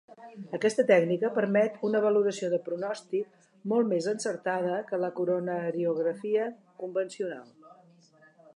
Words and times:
Aquesta 0.57 0.83
tècnica 0.91 1.29
permet 1.35 1.75
una 1.89 2.01
valoració 2.05 2.49
de 2.53 2.59
pronòstic 2.69 3.45
molt 3.73 3.91
més 3.93 4.07
encertada 4.13 4.81
que 4.89 5.01
la 5.05 5.13
coronariografia 5.21 6.49
convencional. 6.85 7.77